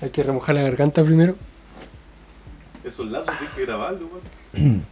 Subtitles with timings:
[0.00, 1.36] Hay que remojar la garganta primero.
[2.84, 4.08] Esos lapsos tienes que grabarlo,
[4.54, 4.84] weón.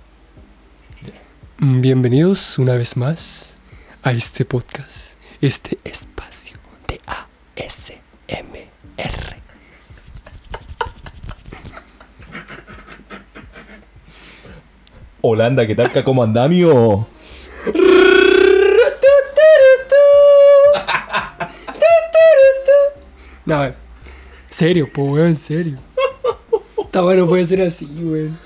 [1.80, 3.58] Bienvenidos una vez más
[4.03, 6.56] a este podcast, este espacio
[6.88, 8.00] de ASMR.
[15.21, 16.05] Holanda, ¿qué tal?
[16.05, 17.07] ¿Cómo andamio?
[23.46, 23.75] No, eh,
[24.55, 25.79] serio, po, weón, serio.
[26.79, 28.39] Esta weón no puede ser así, weón.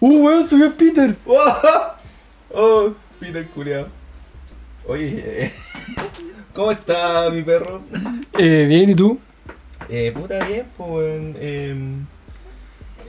[0.00, 1.16] Uh, weón, subió Peter.
[2.52, 3.86] Oh, Peter culiao.
[4.88, 5.52] Oye,
[6.52, 7.80] ¿cómo está mi perro?
[8.36, 9.20] Eh, bien, ¿y tú?
[9.88, 11.36] Eh, puta bien, pues, weón.
[11.38, 11.76] Eh,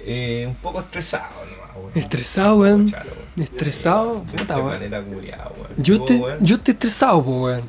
[0.06, 1.80] eh, un poco estresado, ¿no?
[1.80, 1.92] weón.
[1.96, 2.88] Estresado, weón.
[2.92, 3.44] Chalo, weón.
[3.50, 4.70] Estresado, puta, weón.
[4.70, 5.72] planeta culiao, weón.
[5.78, 6.46] Yo ¿Tú, te, weón?
[6.46, 7.64] yo estoy estresado, po, weón.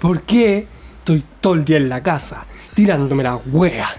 [0.00, 0.66] ¿Por qué
[1.00, 3.90] estoy todo el día en la casa tirándome la wea?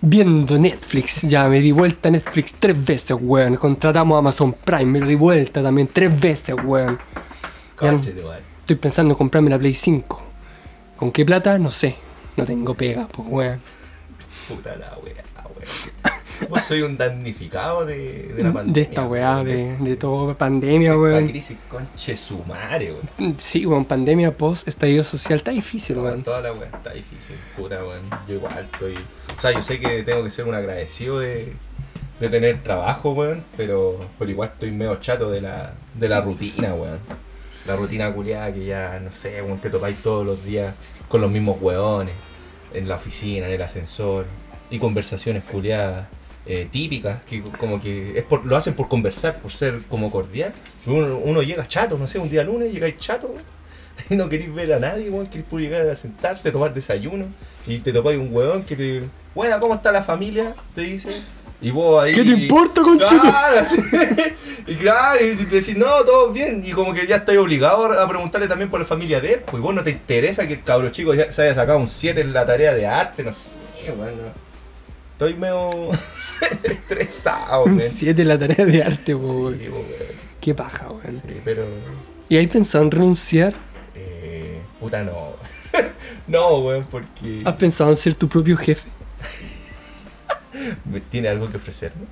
[0.00, 3.56] Viendo Netflix, ya me di vuelta a Netflix tres veces, weón.
[3.56, 6.98] Contratamos a Amazon Prime, me lo di vuelta también tres veces, weón.
[7.80, 7.92] Ya.
[8.60, 10.22] Estoy pensando en comprarme la Play 5.
[10.96, 11.58] ¿Con qué plata?
[11.58, 11.96] No sé.
[12.36, 13.60] No tengo pega, pues, weón.
[14.48, 15.24] Puta la weá,
[15.54, 16.11] weón.
[16.52, 18.72] Vos soy un damnificado de, de la pandemia.
[18.74, 21.26] De esta weá, de, de toda pandemia, La weón.
[21.26, 23.36] crisis conche sumare, weón.
[23.38, 26.22] Sí, weón, pandemia post estallido social está difícil, weón.
[26.22, 28.02] toda la weá está difícil, puta weón.
[28.28, 28.94] Yo igual estoy.
[29.34, 31.54] O sea, yo sé que tengo que ser un agradecido de,
[32.20, 36.74] de tener trabajo, weón, pero, pero igual estoy medio chato de la, de la rutina,
[36.74, 36.98] weón.
[37.66, 40.74] La rutina culiada que ya, no sé, weón, te topáis todos los días
[41.08, 42.14] con los mismos weones,
[42.74, 44.26] en la oficina, en el ascensor,
[44.70, 46.08] y conversaciones culiadas.
[46.46, 50.52] Eh, típicas que como que es por, lo hacen por conversar por ser como cordial
[50.86, 53.34] uno, uno llega chato no sé un día lunes llegáis chato
[54.10, 57.26] y no queréis ver a nadie, weón, queréis puro llegar a sentarte, tomar desayuno,
[57.66, 59.02] y te topáis un weón que te.
[59.34, 60.54] Bueno, ¿cómo está la familia?
[60.74, 61.22] Te dice.
[61.60, 62.14] Y vos ahí.
[62.14, 63.20] ¿Qué te importa, conchito?
[63.20, 63.80] Claro, así.
[64.66, 66.60] y claro, y decís, no, todo bien.
[66.64, 69.40] Y como que ya estáis obligado a preguntarle también por la familia de él.
[69.46, 72.20] Pues vos no te interesa que el cabro chico ya se haya sacado un 7
[72.20, 73.58] en la tarea de arte, no sé,
[73.96, 74.51] weón.
[75.26, 75.90] Estoy medio
[76.64, 77.88] estresado, Un weón.
[77.90, 79.58] 7 en la tarea de arte, Sí, weón.
[79.60, 79.84] weón.
[80.40, 81.14] Qué paja, weón.
[81.16, 81.64] Sí, pero.
[82.28, 83.54] ¿Y hay pensado en renunciar?
[83.94, 85.36] Eh, puta no.
[86.26, 88.88] no, weón, porque ¿Has pensado en ser tu propio jefe?
[91.10, 92.02] tiene algo que ofrecerme.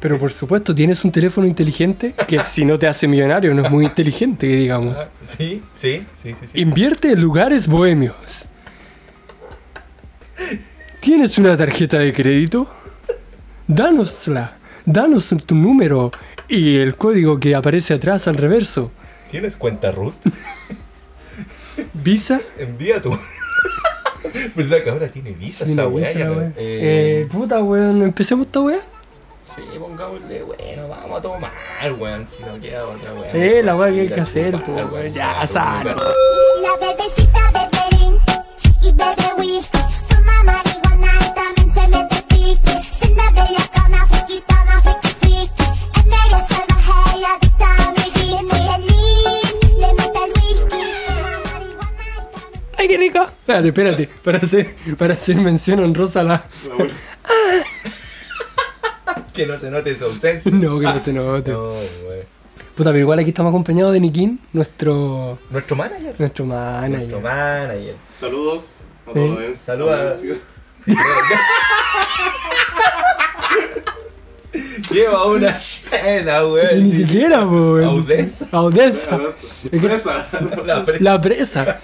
[0.00, 3.70] Pero por supuesto, tienes un teléfono inteligente que si no te hace millonario no es
[3.70, 4.96] muy inteligente, digamos.
[4.98, 6.60] Ah, Sí, sí, sí, sí, sí.
[6.60, 8.48] Invierte en lugares bohemios.
[11.06, 12.68] ¿Tienes una tarjeta de crédito?
[13.68, 14.56] Danosla.
[14.84, 16.10] Danos tu número
[16.48, 18.90] y el código que aparece atrás al reverso.
[19.30, 20.14] ¿Tienes cuenta Ruth?
[21.94, 22.40] ¿Visa?
[22.58, 23.10] Envía tu.
[24.56, 26.12] ¿Verdad que ahora tiene visa Sí, esa no, weá?
[26.12, 26.46] Visa, wea.
[26.48, 28.80] Eh, Eh, puta, weón, ¿empecemos esta weá?
[29.44, 31.52] Sí, pongámosle, bueno, vamos a tomar,
[32.00, 33.30] weón, si no queda otra weá.
[33.32, 35.06] Eh, la weá que hay que hacer, po, weón, weón.
[35.06, 35.94] Ya, saco, sano.
[36.62, 38.18] La bebecita beberín
[38.82, 39.78] y bebe whisky.
[40.08, 40.75] Fuma marihuana
[52.78, 53.24] ¡Ay, qué rica!
[53.40, 54.08] Espérate, espérate.
[54.22, 56.44] Para hacer, para hacer mención honrosa a la.
[59.32, 60.50] Que no se note su ausencia.
[60.50, 61.50] No, que no se note.
[61.52, 62.24] No, weón.
[62.74, 65.38] Puta, pero igual aquí estamos acompañados de Nikin, nuestro.
[65.50, 66.14] Nuestro manager.
[66.18, 66.90] Nuestro manager.
[66.98, 67.96] Nuestro manager.
[68.18, 68.76] Saludos.
[69.06, 70.14] a Eh, toda
[70.86, 70.94] Sí,
[74.94, 76.82] Lleva una chela, weón.
[76.84, 77.84] Ni siquiera, weón.
[77.84, 78.46] Audesa.
[78.52, 79.18] Audesa.
[79.72, 80.26] Esa.
[80.64, 81.80] La pre- La presa.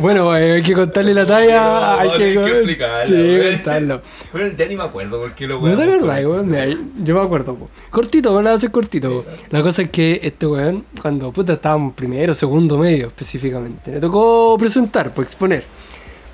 [0.00, 1.64] Bueno, eh, hay que contarle la talla.
[1.64, 3.52] No, hay que, explicarla, Sí, weón.
[3.54, 4.02] contarlo.
[4.32, 5.90] Bueno, ya ni me acuerdo porque lo ¿No te weón.
[5.98, 6.48] acordás, weón?
[6.50, 6.66] Mira,
[7.02, 7.68] yo me acuerdo, po.
[7.90, 9.24] Cortito, weón, a hacer cortito.
[9.50, 14.56] La cosa es que este weón, cuando puta estábamos primero, segundo medio específicamente, le tocó
[14.58, 15.64] presentar, pues exponer.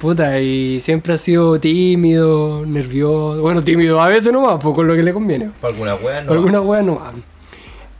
[0.00, 3.42] Puta, y siempre ha sido tímido, nervioso.
[3.42, 5.51] Bueno, tímido a veces nomás, pues con lo que le conviene.
[5.60, 6.28] Para alguna weá no.
[6.28, 7.13] Por alguna weá no va.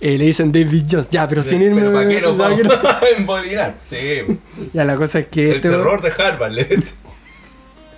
[0.01, 1.83] Eh, le dicen David Jones, ya, pero sin irme.
[1.83, 3.75] Pero ¿para no- a embolinar?
[3.83, 3.97] Sí.
[4.73, 6.53] Ya, la cosa es que El este weón- terror de Harvard.
[6.53, 6.67] le.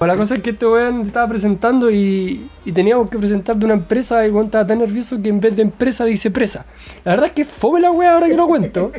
[0.00, 3.74] La cosa es que este weón estaba presentando y, y teníamos que presentar de una
[3.74, 6.66] empresa y el weón estaba tan nervioso que en vez de empresa dice presa.
[7.04, 8.90] La verdad es que fome la wea ahora que lo cuento.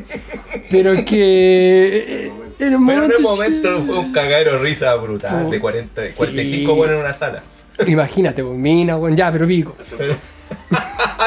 [0.71, 2.31] pero es que.
[2.67, 3.15] En un Pero en momento.
[3.17, 5.49] el momento fue un cagadero de risa brutal.
[5.49, 6.13] De 40, Sí.
[6.15, 7.43] 45 buenos en una sala.
[7.87, 9.75] Imagínate, pues, mina, ya, pero pico.
[9.97, 10.15] Pero-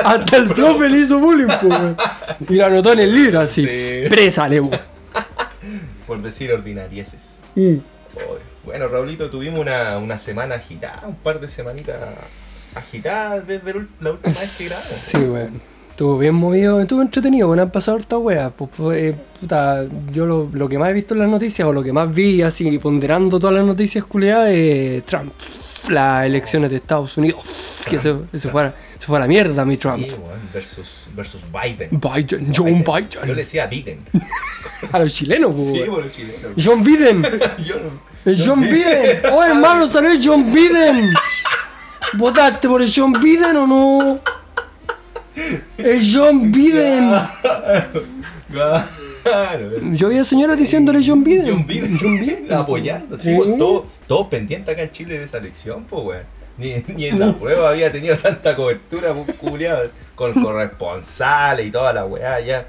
[0.05, 1.79] Hasta el profe le hizo bullying, pues.
[2.49, 3.67] Y lo anotó en el libro así.
[3.67, 4.09] Sí.
[4.09, 4.63] Presa, le
[6.07, 7.41] Por decir ordinarieses.
[7.55, 7.77] Mm.
[8.65, 11.97] Bueno, Raulito, tuvimos una, una semana agitada, un par de semanitas
[12.75, 14.89] agitadas desde la última vez que grabamos.
[14.89, 15.76] Sí, weón.
[15.97, 18.53] Estuvo bien movido, estuvo entretenido, bueno, han pasado hartas weas.
[18.55, 21.73] Pues, pues, eh, puta, yo lo, lo que más he visto en las noticias, o
[21.73, 25.33] lo que más vi, así ponderando todas las noticias culiadas, es Trump.
[25.89, 27.43] Las elecciones de Estados Unidos.
[27.89, 30.07] Que se, se, fue a, se fue a la mierda, mi Trump.
[30.53, 31.89] Versus, versus Biden.
[31.99, 33.35] Biden, John Yo le Biden.
[33.35, 33.99] decía Biden.
[34.93, 36.53] A los chilenos, pues, Sí, por los chilenos.
[36.63, 37.23] John Biden.
[37.65, 38.31] Yo no.
[38.31, 39.23] El John Biden.
[39.33, 41.09] Oh, hermano, salió John Biden.
[42.19, 44.21] ¿Votaste por el John Biden o no?
[45.79, 47.13] El John Biden.
[48.51, 48.85] Claro.
[49.93, 51.47] Yo vi a señoras diciéndole John Biden.
[51.47, 51.99] John Biden.
[52.01, 52.53] John Biden.
[52.53, 56.37] Apoyando, sí, pues, todo, todo pendiente acá en Chile de esa elección, pues, weón.
[56.59, 61.93] Ni, ni en la prueba había tenido tanta cobertura, pues, culiado, con corresponsales y toda
[61.93, 62.69] la weá ya.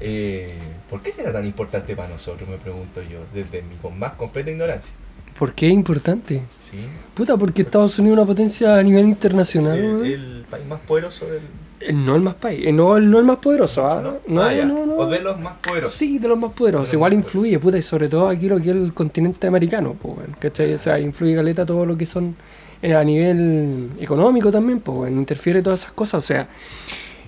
[0.00, 0.52] Eh,
[0.90, 4.50] ¿Por qué será tan importante para nosotros, me pregunto yo, desde mi con más completa
[4.50, 4.94] ignorancia?
[5.38, 6.42] ¿Por qué es importante?
[6.60, 6.78] Sí.
[7.14, 9.78] Puta, porque Estados Unidos es una potencia a nivel internacional.
[9.78, 11.42] El, el país más poderoso del.
[11.92, 14.00] No el más país, no, no el más poderoso, ¿ah?
[14.02, 14.14] ¿no?
[14.26, 14.94] No, Ah, no, no.
[14.96, 15.96] O de los más poderosos.
[15.96, 16.88] Sí, de los más poderosos.
[16.88, 19.94] Los Igual más influye, puta, y sobre todo aquí lo que es el continente americano,
[20.00, 20.74] pues, ¿cachai?
[20.74, 22.34] O sea, influye caleta todo lo que son
[22.82, 26.48] eh, a nivel económico también, pues, interfiere todas esas cosas, o sea,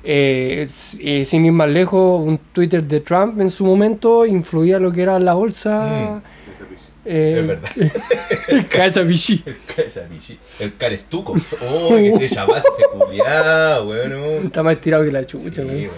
[0.05, 0.69] eh,
[1.01, 5.03] eh, sin ir más lejos, un Twitter de Trump en su momento influía lo que
[5.03, 6.21] era la bolsa.
[6.23, 6.48] Picha.
[7.09, 7.39] Eh.
[7.41, 7.71] Es verdad.
[8.49, 9.43] el Casa Vichy.
[9.47, 10.37] El carestuco.
[10.61, 11.37] El carestuco.
[11.63, 14.47] Oh, que se llamaba ese culiado, weón.
[14.47, 15.91] Está más tirado que la chucha, Sí, weón.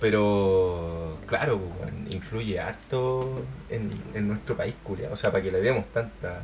[0.00, 5.12] Pero, claro, weón, influye harto en, en nuestro país, culiado.
[5.14, 6.42] O sea, para que le demos tanta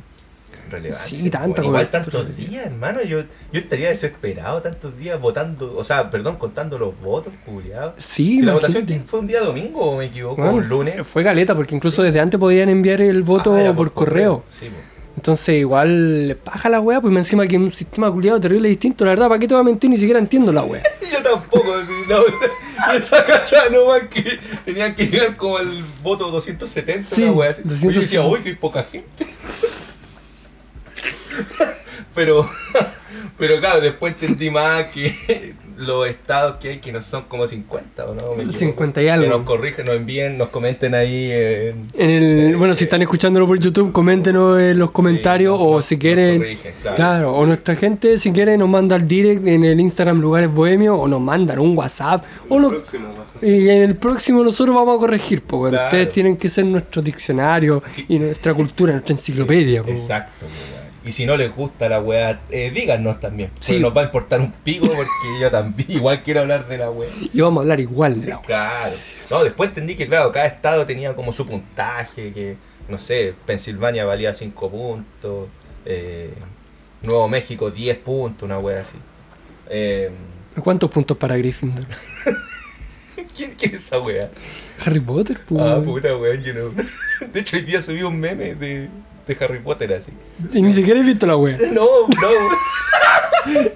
[0.69, 1.17] relevancia.
[1.17, 1.65] Sí, tanta weón.
[1.73, 3.01] Igual cobertura, tantos días, hermano.
[3.03, 7.93] Yo, yo estaría desesperado tantos días votando, o sea, perdón, contando los votos, culiado.
[7.97, 11.07] Sí, Si la votación fue un día domingo o me equivoco, Weón, un lunes.
[11.07, 14.43] Fue caleta, porque incluso desde antes podían enviar el voto Ah, por, correo.
[14.47, 14.75] Sí, po.
[15.15, 19.11] Entonces igual paja la weá, pues me encima que un sistema culiado terrible distinto, la
[19.11, 19.89] verdad, ¿para qué te voy a mentir?
[19.89, 20.83] Ni siquiera entiendo la weá.
[21.11, 21.73] Yo tampoco,
[22.07, 22.19] no,
[22.93, 27.49] y esa cachada nomás que tenían que llegar como el voto 270, Sí, una wea
[27.49, 27.61] así.
[27.63, 27.99] Y yo 270.
[27.99, 29.25] decía, uy, que hay poca gente.
[32.15, 32.47] pero,
[33.37, 38.05] pero claro, después entendí más que los estados que hay, que no son como 50,
[38.05, 38.29] ¿o no?
[38.35, 38.57] Me equivoco.
[38.59, 39.27] 50 y Que algo.
[39.29, 41.81] nos corrigen, nos envíen, nos comenten ahí en...
[41.93, 45.95] En el, bueno, si están escuchándolo por YouTube, coméntenos en los comentarios Sí, o si
[45.95, 46.95] nos quieren, corrigen, claro.
[46.95, 50.97] claro, o nuestra gente si quiere nos manda al direct en el Instagram Lugares Bohemios
[50.99, 53.07] o nos mandan un WhatsApp o El no, próximo
[53.43, 55.85] y en el próximo nosotros vamos a corregir, porque Claro.
[55.89, 59.83] ustedes tienen que ser nuestro diccionario y nuestra cultura, nuestra enciclopedia.
[59.85, 60.47] Exacto.
[61.07, 63.49] Y si no les gusta la weá, eh, díganos también.
[63.51, 63.79] Porque Sí.
[63.79, 67.09] nos va a importar un pico porque yo también igual quiero hablar de la weá.
[67.33, 68.45] Y vamos a hablar igual de la weá.
[68.45, 68.95] Claro.
[69.29, 72.57] No, después entendí que, claro, cada estado tenía como su puntaje, que,
[72.89, 75.47] no sé, Pensilvania valía 5 puntos,
[75.85, 76.33] eh,
[77.01, 78.97] Nuevo México 10 puntos, una wea así.
[79.69, 80.11] Eh,
[80.61, 81.85] ¿Cuántos puntos para Gryffindor?
[83.35, 84.29] ¿quién, ¿Quién es esa wea?
[84.85, 85.61] Harry Potter, pues.
[85.63, 86.71] Ah, puta wea, yo no.
[87.33, 88.89] De hecho, hoy día subí un meme de,
[89.27, 90.11] de Harry Potter así.
[90.53, 91.57] Y ni siquiera he visto la wea.
[91.71, 92.29] No, no.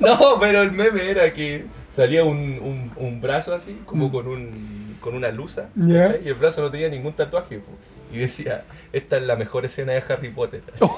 [0.02, 4.98] No, pero el meme era que salía un, un, un brazo así, como con un
[5.00, 5.92] con una Mm.
[5.92, 6.04] Ya.
[6.04, 6.22] ¿cachai?
[6.26, 7.60] y el brazo no tenía ningún tatuaje.
[7.60, 7.72] po.
[8.12, 10.62] Y decía, esta es la mejor escena de Harry Potter.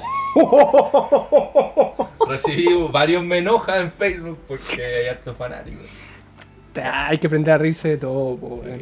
[2.27, 5.85] Recibí varios me enoja en Facebook porque hay hartos fanáticos.
[6.75, 8.81] Ah, Hay que aprender a reírse de todo, po, Sí, weón.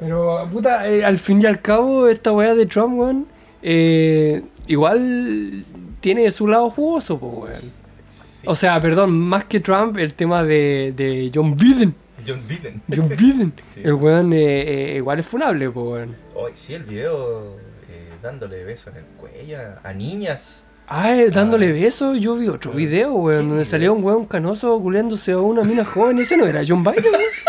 [0.00, 3.26] Pero, puta, eh, al fin y al cabo, esta weá de Trump, weón,
[3.62, 5.64] eh, igual
[6.00, 7.72] tiene su lado jugoso, po, weón.
[8.06, 8.46] Sí.
[8.46, 11.94] O sea, perdón, más que Trump, el tema de, de John Biden.
[12.26, 12.82] John Biden.
[12.94, 13.52] John Biden.
[13.64, 13.80] Sí.
[13.82, 16.14] El weón eh, eh, igual es funable, po, weón.
[16.34, 17.56] Hoy sí, el video
[17.90, 20.66] eh, dándole besos en el cuello a, niñas.
[20.86, 23.70] Ah, eh, dándole besos, yo vi otro video, weón, donde video?
[23.70, 26.18] salía un weón canoso culiándose a una mina joven.
[26.18, 27.47] Ese no era John Biden, weón.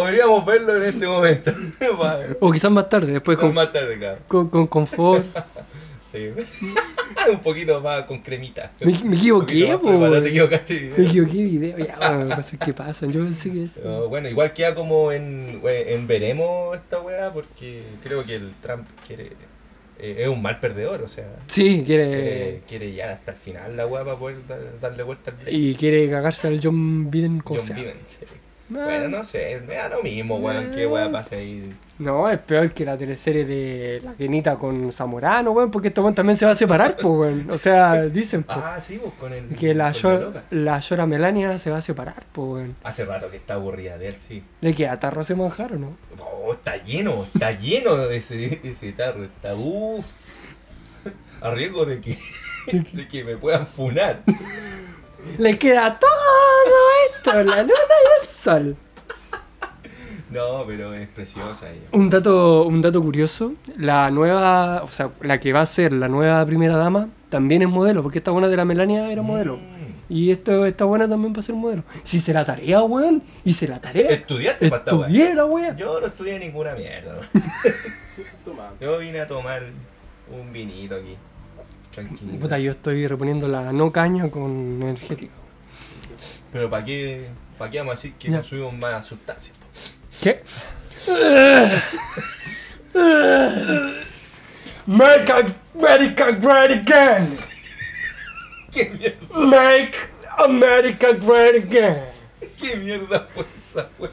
[0.00, 1.52] Podríamos verlo en este momento.
[2.40, 4.18] O quizás más tarde, después con, más tarde, claro.
[4.28, 5.24] con, con confort.
[6.12, 6.30] Sí.
[7.32, 8.70] un poquito más con cremita.
[8.80, 10.92] Me, me equivoqué, po, te equivocaste.
[10.96, 13.76] Me equivoqué video, ya, bueno, cosas que pasan, yo pensé que es...
[13.84, 18.86] No, bueno, igual queda como en, en veremos esta weá porque creo que el Trump
[19.06, 19.32] quiere
[19.98, 22.62] eh, es un mal perdedor, o sea, Sí, quiere, quiere...
[22.68, 25.52] quiere llegar hasta el final la weá para poder dar- darle vuelta al Blake.
[25.56, 28.20] Y quiere cagarse al John Biden con John Biden, sí.
[28.68, 31.72] Bueno, no sé, me da lo mismo, weón, qué weá pasa ahí.
[31.98, 36.14] No, es peor que la teleserie de La Kenita con Zamorano, weón, porque este weón
[36.14, 37.48] también se va a separar, pues, weón.
[37.50, 39.54] O sea, dicen, pues, Ah, sí, pues con el.
[39.56, 40.42] que la, loca.
[40.50, 42.76] la Llora Melania se va a separar, pues, weón.
[42.82, 44.42] Hace rato que está aburrida de él, sí.
[44.60, 45.96] ¿Le queda tarro ese manjar o no?
[46.18, 50.04] Oh, está lleno, está lleno de ese, de ese tarro, está uff.
[51.40, 52.18] a riesgo de que,
[52.92, 54.22] de que me puedan funar.
[55.38, 56.10] Le queda todo
[57.16, 58.15] esto, la luna y
[60.30, 61.86] No, pero es preciosa ella.
[61.92, 66.08] Un dato, un dato curioso, la nueva, o sea, la que va a ser la
[66.08, 69.58] nueva primera dama, también es modelo, porque esta buena de la Melania era modelo.
[70.08, 71.82] Y esto, esta buena también va a ser modelo.
[72.02, 74.08] Si se la tarea, weón, y se la tarea.
[74.08, 75.06] ¿Estudiaste para esta weá?
[75.06, 75.76] Estudié la weón.
[75.76, 77.20] Yo no estudié ninguna mierda.
[78.80, 79.62] Yo vine a tomar
[80.30, 81.16] un vinito aquí.
[81.90, 82.38] Tranquilo.
[82.38, 85.32] Puta, yo estoy reponiendo la no caña con energético.
[86.52, 87.26] Pero ¿para qué,
[87.58, 88.36] ¿para qué vamos a decir que Ya.
[88.38, 89.56] consumimos más sustancias?
[89.58, 89.66] po?
[90.22, 90.42] ¿Qué?
[94.86, 95.30] Make
[95.74, 97.36] America great again.
[98.72, 99.96] ¿Qué mierda, Make
[100.38, 101.96] America great again.
[102.60, 104.10] qué mierda fue esa weá?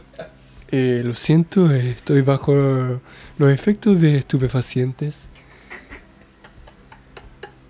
[0.69, 2.99] Eh, lo siento, eh, estoy bajo
[3.37, 5.27] los efectos de estupefacientes.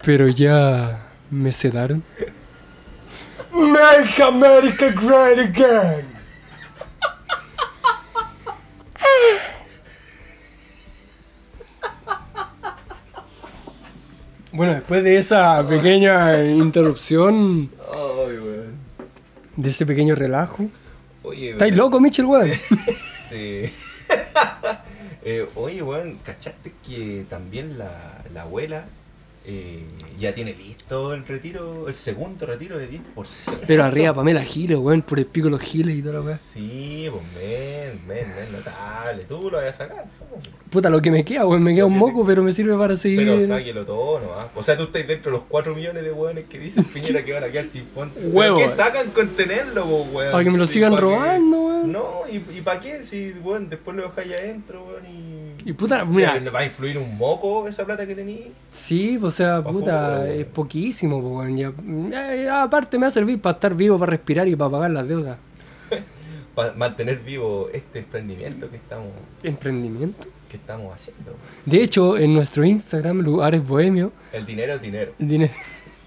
[0.06, 2.03] Pero ya me sedaron.
[3.53, 6.05] Make America great again.
[14.51, 18.74] Bueno, después de esa pequeña interrupción, Ay, weón.
[19.55, 20.67] de ese pequeño relajo.
[21.24, 22.48] Oye, ¿Estáis loco, Mitchell, weón?
[22.48, 23.72] este-
[25.25, 28.83] Eh, oye, weón, ¿cachaste que también la, la abuela
[29.46, 29.84] eh,
[30.20, 33.60] ya tiene listo el retiro, el segundo retiro de 10%?
[33.68, 36.38] Pero arriba Pamela Giles, weón, por el pico de los Giles y toda la weá.
[36.38, 39.24] Sí, pues men, men, men, notable.
[39.26, 40.06] Tú lo vas a sacar.
[40.70, 43.20] Puta, lo que me queda, weón, me queda un moco, pero me sirve para seguir.
[43.20, 44.34] Pero sáquelo todo, ¿no?
[44.34, 44.50] ah?
[44.56, 47.34] O sea, tú estás dentro de los 4 millones de weones que dicen Piñera que
[47.34, 48.16] van a quedar sin fondo.
[48.16, 50.32] ¿Pero ¿Qué sacan con tenerlo, weón?
[50.32, 51.92] Para que me lo Sí, sigan robando, weón.
[51.92, 53.04] No, ¿y, y para qué?
[53.04, 55.33] Si, weón, después lo dejáis adentro, weón, y...
[55.65, 58.50] Y puta, mira, ¿Va a influir un moco esa plata que tenías?
[58.72, 61.58] sí, pues, o sea, Pa' puta, poco, es poquísimo, pues, weón.
[61.58, 61.74] Ya,
[62.10, 64.91] ya- ya, aparte me va a servir para estar vivo, para respirar y para pagar
[64.91, 65.38] las deudas.
[66.55, 69.08] Para mantener vivo este emprendimiento que estamos,
[69.41, 70.27] Emprendimiento.
[70.48, 71.34] que estamos haciendo.
[71.65, 75.13] De hecho, en nuestro Instagram, Lugares Bohemios, El dinero es dinero.
[75.17, 75.53] el dinero-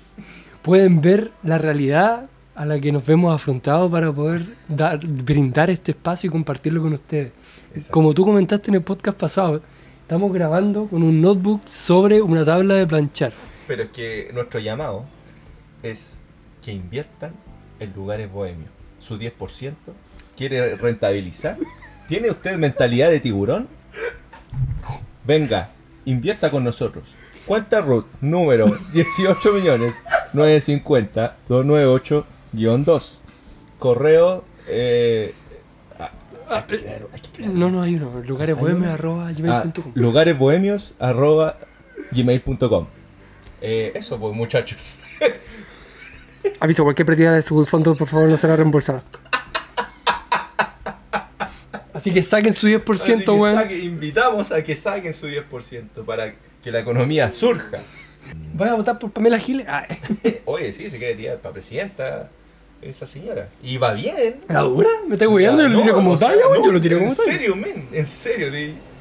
[0.62, 5.90] pueden ver la realidad a la que nos vemos afrontados para poder dar, brindar este
[5.92, 7.32] espacio y compartirlo con ustedes.
[7.76, 7.92] Exacto.
[7.92, 9.60] Como tú comentaste en el podcast pasado,
[10.00, 13.34] estamos grabando con un notebook sobre una tabla de planchar.
[13.68, 15.04] Pero es que nuestro llamado
[15.82, 16.22] es
[16.64, 17.34] que inviertan
[17.78, 18.70] en lugares bohemios.
[18.98, 19.74] Su 10%
[20.36, 21.58] quiere rentabilizar.
[22.08, 23.68] ¿Tiene usted mentalidad de tiburón?
[25.24, 25.68] Venga,
[26.06, 27.14] invierta con nosotros.
[27.44, 30.02] Cuenta RUT número 18 millones
[30.32, 33.18] 950 298-2.
[33.78, 35.34] Correo eh,
[36.48, 38.22] hay que crear- hay que crear- No, no, hay uno.
[38.26, 38.92] Lugares ¿Hay bohemios uno?
[38.94, 41.58] arroba Ah, lugaresbohemios arroba
[42.12, 42.86] gmail.com
[43.62, 44.98] eh, Eso pues muchachos
[46.60, 49.02] Aviso, cualquier pérdida de su fondo, por favor, no será reembolsada.
[51.92, 53.56] Así que saquen su 10%, Así que weón.
[53.56, 57.78] saque- invitamos a que saquen su 10% para que la economía surja
[58.54, 59.66] ¿Vas a votar por Pamela Giles?
[59.68, 59.86] Ah,
[60.44, 62.30] oye sí se quiere tirar para presidenta
[62.82, 64.88] esa señora y va bien ¿La dura?
[65.08, 65.62] ¿Me estás guiando?
[65.62, 68.48] Yo lo tiré como talla, no, Yo lo tiré como en serio men en serio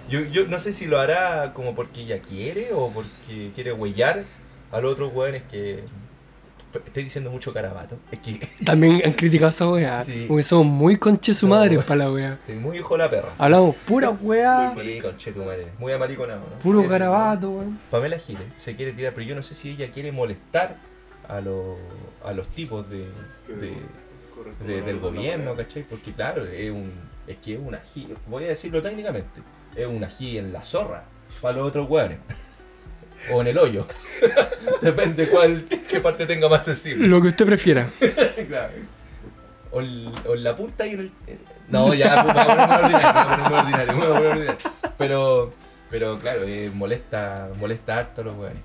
[0.10, 4.24] yo, yo no sé si lo hará como porque ella quiere o porque quiere huellar
[4.72, 5.84] a los otros weones que
[6.86, 10.00] estoy diciendo mucho carabato es que También han criticado a esa weá.
[10.02, 10.26] Sí.
[10.28, 11.82] Porque somos muy conche su madre No.
[11.82, 12.38] para la.
[12.46, 13.34] Soy muy hijo de la perra.
[13.38, 15.68] Hablamos pura weá, Sí, conche tu madre.
[15.80, 16.60] Muy amariconado, ¿no?
[16.60, 17.80] puro Eh, garabato, weón.
[17.90, 20.76] Pamela Giles se quiere tirar, pero yo no sé si ella quiere molestar
[21.30, 21.78] a, los
[22.24, 23.08] a los tipos de,
[23.48, 23.78] de-
[24.68, 25.84] de- del gobierno, ¿cachai?
[25.84, 26.92] Porque claro, es un
[27.28, 29.42] es que es una ají, voy a decirlo técnicamente,
[29.76, 31.06] es un ají en la zorra
[31.42, 32.20] para los otros hueones.
[33.32, 33.88] O en el hoyo.
[34.84, 37.08] Depende cuál, qué parte tenga más sensible.
[37.08, 37.90] Lo que usted prefiera.
[38.48, 38.74] Claro.
[39.72, 41.12] O, el- o en la punta y en el.
[41.70, 42.48] No, ya, pues, voy a
[43.26, 44.58] poner muy ordinario, me voy a ordinario.
[45.00, 45.54] Pero,
[45.90, 48.62] pero claro, eh, molesta, molesta harto a los weones.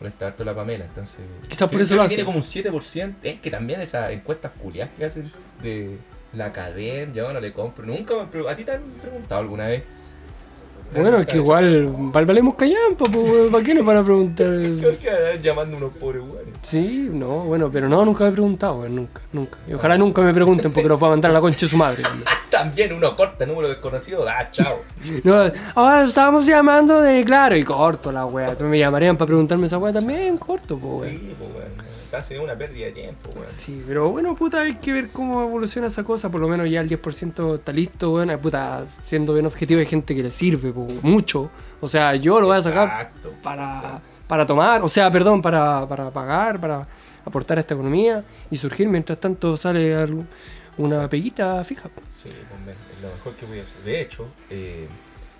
[0.00, 1.20] Molesta harto la Pamela, entonces.
[1.48, 2.26] Quizás por eso lo que Tiene hace.
[2.26, 3.14] como un 7%.
[3.22, 5.98] Es que también esas encuestas culiadas que hacen de
[6.32, 7.84] la academia, yo no le compro.
[7.84, 8.52] Nunca me han preguntado.
[8.54, 9.82] ¿A ti te han preguntado alguna vez?
[10.92, 13.50] ¿Te han Bueno, es que igual, val- valemos callampa, pues.
[13.52, 14.46] ¿Para qué nos van a preguntar?
[14.46, 16.54] ¿Por qué andan llamando unos pobres weones?
[16.62, 19.58] Sí, no, bueno, pero no, nunca me he preguntado, nunca, nunca.
[19.68, 21.76] Y ojalá nunca me pregunten porque los va a mandar a la concha de su
[21.76, 22.02] madre.
[22.50, 24.78] También uno corta número desconocido, da, chao.
[25.24, 25.34] No,
[25.74, 28.56] ahora estábamos llamando de claro y corto la wea.
[28.60, 31.10] Me llamarían para preguntarme esa wea también, corto, pues.
[31.10, 31.87] Sí, pues weón.
[32.10, 33.46] Casi una pérdida de tiempo, weón.
[33.46, 36.30] Sí, pero bueno, puta, hay que ver cómo evoluciona esa cosa.
[36.30, 38.30] Por lo menos ya el 10% está listo, weón.
[38.30, 41.50] Eh, Puta, siendo bien objetivo, hay gente que le sirve po, mucho.
[41.80, 43.12] O sea, yo lo voy a sacar
[43.42, 44.00] para, Exacto.
[44.26, 46.88] para tomar, o sea, perdón, para, para pagar, para
[47.24, 48.88] aportar a esta economía y surgir.
[48.88, 50.24] Mientras tanto sale algo-
[50.78, 51.90] una peguita fija.
[52.08, 53.78] Sí, hombre, es lo mejor que voy a hacer.
[53.84, 54.86] De hecho, eh,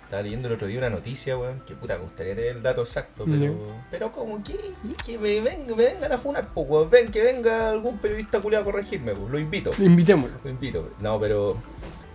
[0.09, 2.81] estaba leyendo el otro día una noticia, weón, que puta, me gustaría tener el dato
[2.81, 3.87] exacto, pero, Ya.
[3.91, 4.57] pero como que,
[5.05, 8.63] que me, ven- me vengan a funar, pues, weón, ven que venga algún periodista culiado
[8.63, 9.69] a corregirme, pues, lo invito.
[9.77, 10.35] Invitémoslo.
[10.43, 10.89] Lo invito.
[10.99, 11.57] No, pero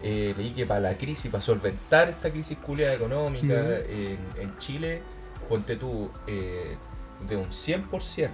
[0.03, 5.01] eh, leí que para la crisis, para solventar esta crisis culiada económica en, en Chile,
[5.49, 6.77] ponte tú, eh,
[7.29, 8.29] de un 100%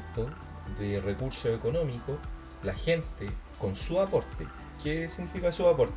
[0.79, 2.17] de recursos económicos,
[2.62, 4.47] la gente con su aporte.
[4.83, 5.93] ¿Qué significa su aporte?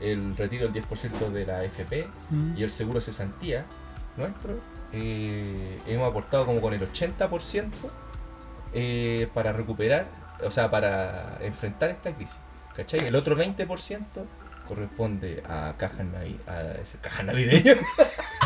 [0.00, 2.06] El retiro del 10% de la FP
[2.56, 3.64] y el seguro cesantía
[4.16, 4.58] nuestro.
[4.92, 7.70] eh, hemos aportado como con el 80%
[8.74, 10.06] eh, para recuperar,
[10.44, 12.38] o sea, para enfrentar esta crisis.
[12.76, 13.06] ¿Cachai?
[13.06, 14.04] El otro 20%
[14.68, 17.76] corresponde a cajas navi a ese- cajas navideñas.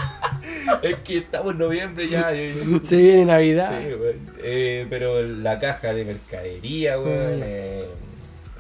[0.82, 2.30] es que estamos en noviembre ya.
[2.82, 3.78] Se viene Navidad.
[3.82, 3.92] Sí.
[4.42, 7.88] Eh, pero la caja de mercadería, eh,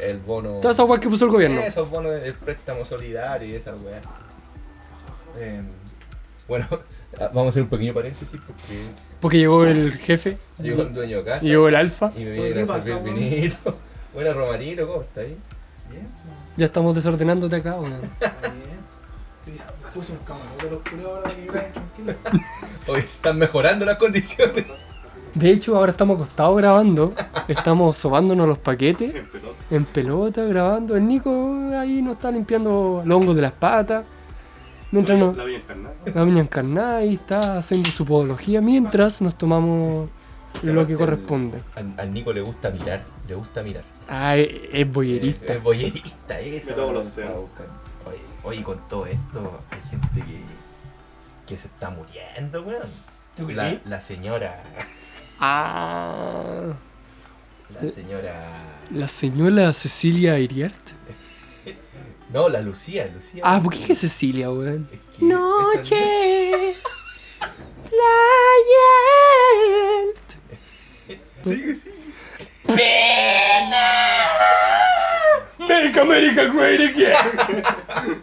[0.02, 0.58] el bono.
[0.60, 1.60] Todas esas weas que puso el gobierno.
[1.60, 4.00] Esos bonos del préstamo solidario y esa weá.
[5.38, 5.62] Eh,
[6.48, 6.66] bueno,
[7.18, 8.84] vamos a hacer un pequeño paréntesis porque
[9.20, 12.10] Porque llegó el jefe, llegó el dueño de casa llegó el alfa.
[12.16, 13.14] y me viene ¿qué a servir weón?
[13.30, 13.78] vinito.
[14.14, 15.36] Buena Romarito, ¿cómo está ahí?
[15.90, 16.06] Bien.
[16.56, 17.94] Ya estamos desordenándote acá, weón.
[18.20, 18.72] Está bien.
[19.94, 21.42] Puse un camarote de los culiados ahora que
[21.72, 22.14] tranquilo.
[22.86, 24.64] Hoy están mejorando las condiciones.
[25.34, 27.14] De hecho, ahora estamos acostados grabando.
[27.48, 29.56] Estamos sobándonos los paquetes En pelota.
[29.70, 30.96] en pelota grabando.
[30.96, 34.04] El Nico ahí nos está limpiando los hongos de las patas.
[34.90, 35.94] Mientras La, nos, la vía encarnada.
[36.14, 38.60] la viña encarnada ahí está haciendo su podología.
[38.60, 40.10] Mientras nos tomamos
[40.62, 41.62] lo que corresponde.
[41.76, 43.84] Al, al Nico le gusta mirar, le gusta mirar.
[44.08, 45.54] Ah, es, es boyerista.
[45.54, 46.92] Es boyerista, eso.
[46.92, 47.16] Los.
[47.18, 50.40] Oye, oye, con todo esto, hay gente que,
[51.46, 52.88] que se está muriendo, weón.
[53.34, 53.80] ¿Tú La, crees?
[53.86, 54.62] la señora.
[55.44, 56.72] Ah,
[57.82, 58.34] La señora.
[58.92, 60.74] la señora Cecilia Iriart.
[62.32, 63.42] No, la Lucía, Lucía.
[63.44, 64.88] Ah, ¿por qué es Cecilia, weón?
[64.90, 66.74] Es que Noche.
[67.90, 68.92] Playa.
[71.42, 71.92] Sigue, sigue.
[75.58, 77.62] Make America Great Again.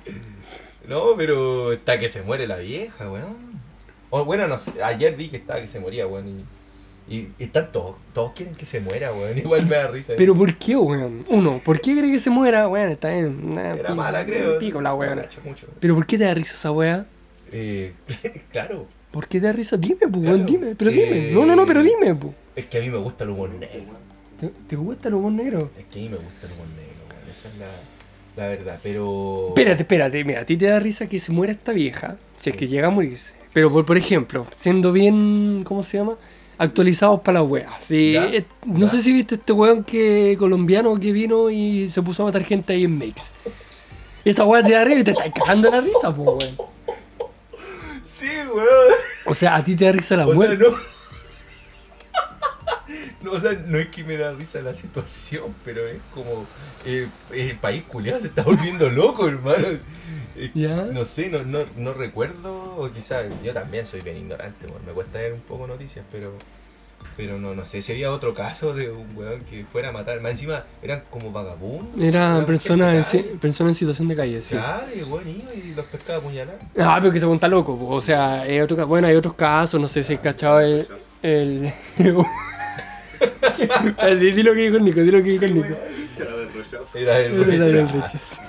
[0.88, 3.60] No, pero está que se muere la vieja, weón.
[4.10, 6.28] O, bueno, no sé, ayer vi que estaba que se moría, weón.
[6.30, 6.46] Y,
[7.10, 9.38] y, y están todos, todos quieren que se muera, weón.
[9.38, 10.14] Igual me da risa.
[10.18, 11.26] Pero ¿por qué, weón?
[11.28, 12.68] Uno, ¿por qué cree que se muera?
[12.68, 13.54] Weón, está bien.
[13.54, 14.60] nah, Era pico, mala, creo.
[14.60, 15.22] Pico la weón.
[15.80, 17.06] Pero ¿por qué te da risa esa weá?
[17.52, 17.94] Eh,
[18.52, 18.86] claro.
[19.12, 19.76] ¿Por qué te da risa?
[19.76, 20.76] Dime, pues, weón, dime.
[20.76, 21.30] Pero dime.
[21.30, 22.34] Eh, No, no, no, pero dime, pues.
[22.56, 23.98] Es que a mí me gusta el humor negro.
[24.40, 25.72] ¿Te, te gusta el humor negro?
[25.78, 27.30] Es que a mí me gusta el humor negro, weón.
[27.30, 28.80] Esa es la, la verdad.
[28.84, 29.48] Pero.
[29.50, 32.56] Espérate, espérate, mira, a ti te da risa que se muera esta vieja, si es
[32.56, 33.34] que llega a morirse.
[33.52, 36.18] Pero por, por ejemplo, siendo bien, ¿cómo se llama?
[36.60, 37.72] Actualizados para las weas.
[37.84, 38.88] Sí, Ya, eh, no ya.
[38.90, 42.74] sé si viste este weón que colombiano que vino y se puso a matar gente
[42.74, 43.24] ahí en Makes.
[44.26, 46.58] Esa wea te da risa y te está cagando la risa, pues weón.
[48.04, 48.68] Sí, weón.
[49.26, 50.58] O sea, a ti te da risa la muerte.
[50.58, 50.76] no.
[53.22, 56.46] No, o sea, no es que me da risa la situación, pero es como.
[56.86, 59.68] eh, el país culiado se está volviendo loco, hermano.
[60.54, 60.76] Ya.
[60.92, 64.94] No sé, no, no, no recuerdo, o quizás yo también soy bien ignorante, weón, me
[64.94, 66.34] cuesta ver un poco noticias, pero.
[67.16, 70.22] Pero no, no sé si había otro caso de un weón que fuera a matar.
[70.22, 72.02] Más encima eran como vagabundos.
[72.02, 73.38] Era eran persona en, gente si- calle.
[73.40, 74.56] persona en situación de calle, sí.
[74.56, 76.58] Claro, y el weón iba y los pescaba a puñalar.
[76.78, 79.82] Ah, pero que se monta loco, o sea, hay otro, ca- bueno, hay otros casos,
[79.82, 80.88] no sé si has cachado el...
[81.22, 81.74] el...
[84.20, 85.76] Di lo que dijo el Nico, di lo que dijo el Nico.
[86.18, 86.98] Era del rechazo.
[86.98, 88.42] Era del rechazo.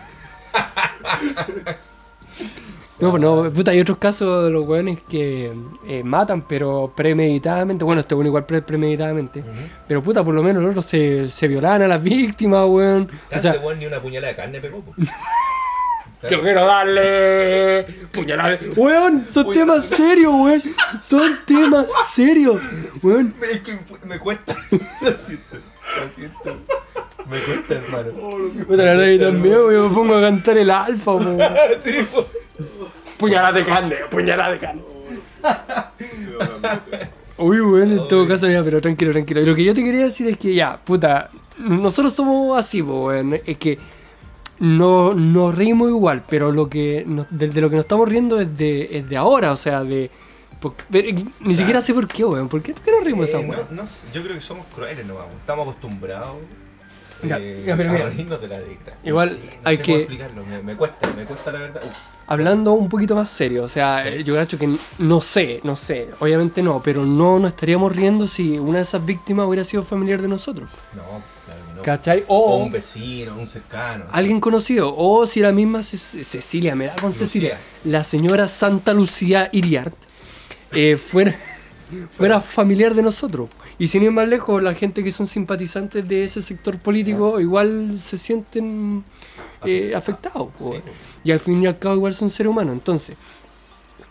[3.00, 5.50] No, pues no, puta, hay otros casos de los weones que
[5.86, 7.82] eh, matan, pero premeditadamente.
[7.82, 9.42] Bueno, este weón igual pre- premeditadamente.
[9.88, 13.08] Pero puta, por lo menos los otros se, se violaban a las víctimas, weón.
[13.10, 14.84] O Este sea, weón ni una puñalada de carne pegó,
[16.30, 18.58] yo quiero darle puñalada.
[18.76, 19.56] Weón, son Uy.
[19.56, 20.62] temas serios, weón.
[21.00, 22.60] Son temas serios,
[23.02, 23.34] weón.
[23.50, 24.54] Es que me cuesta.
[25.00, 25.56] Lo siento.
[26.02, 26.58] Lo siento.
[27.30, 28.10] Me cuesta, hermano.
[28.66, 31.38] Puta, la verdad que también, me pongo a cantar el alfa, weón.
[31.80, 32.26] sí, po.
[33.18, 34.82] Puñalada de carne, puñalada de carne.
[37.38, 39.40] Uy, weón, en todo caso, ya, pero tranquilo, tranquilo.
[39.40, 43.06] Y lo que yo te quería decir es que ya, puta, nosotros somos así, po,
[43.06, 43.34] weón.
[43.46, 43.78] Es que
[44.58, 48.38] no nos reímos igual, pero lo que nos- de, de lo que nos estamos riendo
[48.40, 50.10] es de, es de ahora, o sea, de.
[50.60, 51.08] por- pero
[51.40, 52.48] ni siquiera sé por qué, weón.
[52.48, 53.66] ¿Por qué, por qué nos reímos Eh, esa weón?
[53.70, 55.24] no, no yo creo que somos crueles weón.
[55.38, 56.36] Estamos acostumbrados
[57.22, 58.08] Ya, eh, ya, pero mira.
[58.10, 58.60] de la.
[59.04, 61.82] Igual sé, no hay sé que- cómo explicarlo, me, me cuesta, me cuesta la verdad.
[61.84, 64.08] Uf, Hablando un poquito más serio, o sea, Sí.
[64.20, 68.28] eh, yo creo que no sé, no sé, obviamente no, pero no nos estaríamos riendo
[68.28, 70.68] si una de esas víctimas hubiera sido familiar de nosotros.
[70.94, 71.02] no,
[71.44, 71.82] claro que no.
[71.82, 72.24] ¿Cachai?
[72.28, 74.04] O O un vecino, un cercano.
[74.12, 77.26] alguien conocido, o si la misma Ce- Cecilia, me da con Lucía.
[77.26, 79.94] Cecilia, la señora Santa Lucía Iriart,
[80.72, 81.34] eh, fuera,
[82.10, 83.48] fuera familiar de nosotros.
[83.78, 87.98] Y sin ir más lejos, la gente que son simpatizantes de ese sector político igual
[87.98, 89.04] se sienten
[89.64, 90.48] eh, afectados.
[90.58, 90.82] Sí.
[91.24, 92.74] Y al fin y al cabo igual son seres humanos.
[92.74, 93.16] Entonces,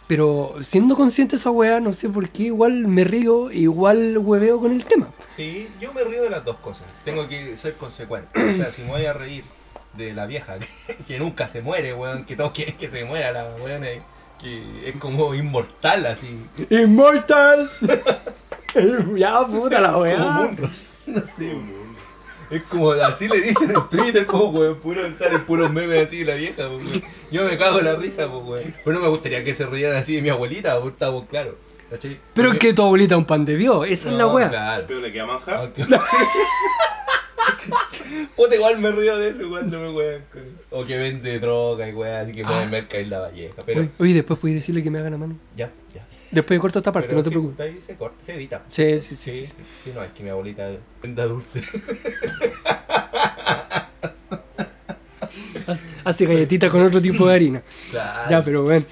[0.10, 4.60] pero siendo consciente de esa weá, no sé por qué, igual me río, igual hueveo
[4.60, 5.14] con el tema.
[5.36, 6.88] Sí, yo me río de las dos cosas.
[7.06, 8.28] Tengo que ser consecuente.
[8.50, 9.44] O sea, si me voy a reír
[9.96, 13.32] de la vieja que, que nunca se muere, weón, que todos quieren que se muera
[13.32, 14.02] la weón, eh,
[14.42, 16.48] que es como inmortal así.
[16.70, 17.70] ¡Inmortal!
[19.16, 20.18] ya, puta la Como weá.
[20.18, 20.70] Munro.
[21.08, 21.90] No sé, weón.
[22.50, 26.26] Es como así le dicen en Twitter, pues, weón, puro, salen puros memes así de
[26.26, 26.82] la vieja, weón.
[27.32, 28.76] Yo me cago en la risa, pues, weón.
[28.84, 31.56] Pero no me gustaría que se rieran así de mi abuelita, pues, estamos claros.
[31.90, 32.20] ¿cachai?
[32.36, 34.34] Pero es Porque- que tu abuelita es un pan de Dios, esa es la No,
[34.34, 34.50] weá.
[34.50, 34.84] Claro.
[34.88, 35.56] Pero le queda manjar.
[35.58, 35.84] Aunque-
[38.36, 40.22] Puta, igual me río de eso cuando me wean.
[40.32, 43.62] con- O que vende droga y weá, así que mueve merca en la valleja.
[43.66, 45.38] Pero Oye, oye, después puedes decirle que me hagan a mano.
[45.56, 46.06] ya, ya.
[46.32, 47.60] Después yo corto esta parte, Pero no te preocupes.
[47.60, 48.64] Ahí se corta, se edita.
[48.68, 49.32] Sí, sí, sí.
[49.32, 49.54] Sí, sí.
[49.86, 50.70] sí, no, es que mi abuelita
[51.02, 51.62] venda dulce.
[56.04, 57.62] Hace- galletitas con otro tipo de harina.
[57.92, 58.30] Claro.
[58.32, 58.86] Ya, pero ven.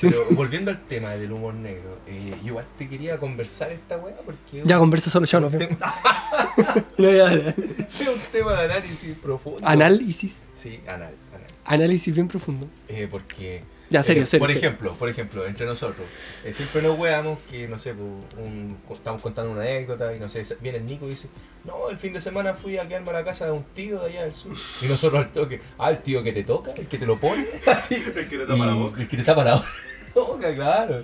[0.00, 4.16] Pero volviendo al tema del humor negro, eh, yo igual te quería conversar esta weá
[4.24, 5.50] porque Ya conversa solo, ya no.
[6.98, 7.32] ya, ya.
[7.48, 9.60] es un tema de análisis profundo.
[9.62, 10.44] Análisis.
[10.52, 11.46] Sí, anal, anal.
[11.64, 12.68] Análisis bien profundo.
[12.88, 13.62] Eh, porque.
[13.90, 14.66] Ya, serio, eh, serio, Por serio.
[14.68, 16.06] ejemplo, por ejemplo, entre nosotros,
[16.44, 18.08] eh, siempre nos weamos que, no sé, pues,
[18.44, 21.28] un- estamos contando una anécdota y no sé, viene el Nico y dice,
[21.64, 24.06] no, el fin de semana fui a quedarme a la casa de un tío de
[24.10, 24.52] allá del sur.
[24.82, 27.44] Y nosotros al toque, ah, el tío que te toca, el que te lo pone,
[27.76, 27.96] así.
[27.96, 29.00] El que te tapa la Y- boca.
[29.02, 29.62] El que te tapa la
[30.14, 31.02] boca, claro.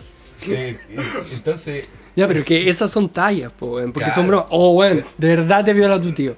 [0.48, 0.96] Eh, eh,
[1.32, 4.14] entonces, Ya, pero que esas son tallas, po, porque Claro.
[4.14, 4.46] son bromas.
[4.50, 6.34] Oh, weón, de verdad te viola tu tío.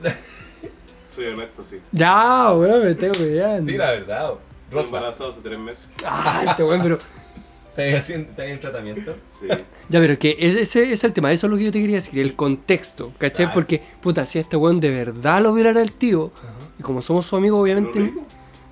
[1.15, 1.79] Soy honesto, sí.
[1.93, 3.61] Ya, weón, me tengo que ya.
[3.61, 4.33] di la verdad,
[4.73, 5.89] Estoy Rosa, embarazado hace tres meses.
[6.05, 6.99] Ah, este weón, pero.
[7.77, 9.15] ¿estás haciendo, estás en tratamiento?
[9.41, 9.47] Sí.
[9.89, 11.97] Ya, pero que ese, ese es el tema, eso es lo que yo te quería
[11.97, 13.47] decir, el contexto, ¿cachai?
[13.47, 13.53] Claro.
[13.55, 16.31] Porque, puta, si este weón de verdad lo violara el tío,
[16.79, 18.13] y como somos su amigo, obviamente,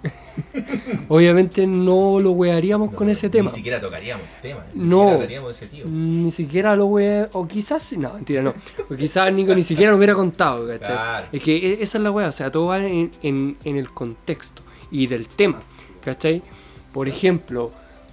[1.09, 3.49] obviamente no lo wearíamos con No, ese tema.
[3.51, 4.97] Ni siquiera tocaríamos el tema, ni No.
[4.99, 5.85] siquiera hablaríamos de ese tío.
[5.87, 8.55] Ni siquiera lo wea, o quizás, no, mentira, no.
[8.91, 10.89] O quizás Nico ni siquiera lo hubiera contado, ¿cachai?
[10.93, 11.27] Claro.
[11.33, 13.91] Es que e- esa es la wea, o sea, todo va en, en- en el
[13.91, 15.63] contexto y del tema,
[16.03, 16.43] ¿cachai?
[16.93, 17.71] Por ejemplo,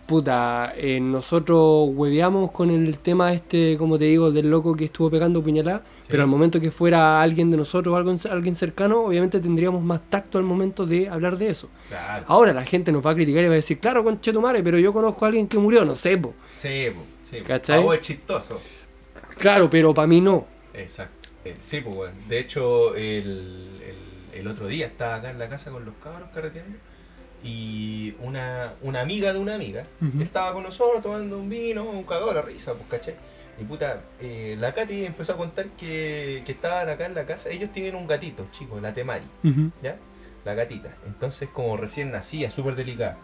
[0.08, 5.10] puta, eh, nosotros hueveamos con el tema este, como te digo, del loco que estuvo
[5.10, 9.40] pegando puñalada, pero al momento que fuera alguien de nosotros o algo, alguien cercano, obviamente
[9.42, 11.70] tendríamos más tacto al momento de hablar de eso.
[11.90, 12.26] Claro.
[12.28, 14.94] Ahora la gente nos va a criticar y va a decir, claro, conchetumare, pero yo
[14.94, 16.34] conozco a alguien que murió, no sé, po.
[16.52, 17.44] Sí, po, sí.
[17.84, 18.62] vos es chistoso.
[19.38, 20.46] Claro, pero para mí no.
[20.74, 21.28] Exacto.
[21.44, 22.16] Eh, sí, pues bueno.
[22.30, 23.82] De hecho, el,
[24.34, 26.78] el, el otro día estaba acá en la casa con los cabros carreteando
[27.44, 29.84] y una, una amiga de una amiga
[30.20, 33.16] estaba con nosotros tomando un vino, un cagado a la risa, pues caché.
[33.60, 37.50] Y puta, eh, la Katy empezó a contar que, que estaban acá en la casa.
[37.50, 39.26] Ellos tienen un gatito, chico, la Temari,
[39.82, 39.98] ¿ya?
[40.46, 40.96] La gatita.
[41.08, 43.18] Entonces, como recién nacía, súper delicada.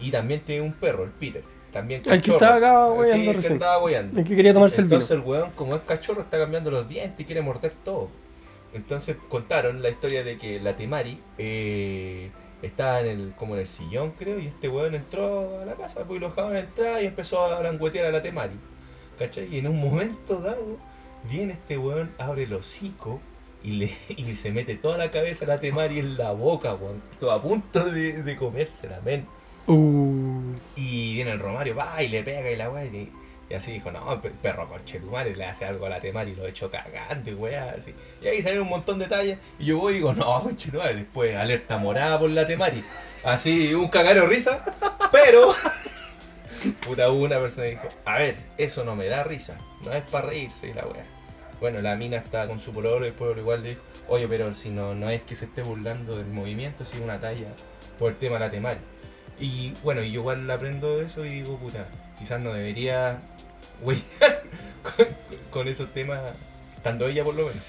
[0.00, 1.42] Y también tiene un perro, el Peter.
[1.72, 2.36] También El que cachorro.
[2.38, 4.20] estaba acá Sí, hueando el que estaba hueando.
[4.20, 7.20] El que quería tomarse Entonces el el weón, como es cachorro, está cambiando los dientes
[7.20, 8.08] y quiere morder todo.
[8.74, 12.30] Entonces contaron la historia de que la Temari eh,
[12.62, 16.04] estaba en el, como en el sillón, creo, y este weón entró a la casa,
[16.04, 18.58] pues y lo dejaban entrar y empezó a languetear a la Temari.
[19.18, 19.48] ¿Cachai?
[19.54, 20.78] Y en un momento dado,
[21.30, 23.20] viene este weón, abre el hocico
[23.62, 27.02] y, le, y se mete toda la cabeza a la Temari en la boca, weón.
[27.18, 29.26] Todo a punto de, de comérsela, men.
[29.66, 32.90] Uh, Y viene el Romario, va y le pega y la weá.
[33.50, 36.46] Y, así dijo, no, pe- perro conchetumare, le hace algo a la temari y lo
[36.46, 37.74] echo cagante, weá.
[37.76, 37.92] Así.
[38.22, 39.38] Y ahí salieron un montón de tallas.
[39.58, 40.94] Y yo voy y digo, no, conchetumare.
[40.94, 42.82] Después, alerta morada por la temari.
[43.24, 44.62] Así, un cagaro risa.
[45.10, 45.52] Pero,
[46.86, 49.58] puta, una persona dijo, a ver, eso no me da risa.
[49.82, 51.04] No es para reírse la weá.
[51.60, 54.54] Bueno, la mina estaba con su pololo y el pololo igual le dijo, oye, pero
[54.54, 57.48] si no, no es que se esté burlando del movimiento, si una talla
[57.98, 58.80] por el tema de la temari.
[59.38, 61.86] Y bueno, y yo igual aprendo de eso y digo, puta,
[62.18, 63.20] quizás no debería
[64.82, 65.06] con,
[65.50, 66.20] con esos temas,
[66.76, 67.62] estando ella por lo menos.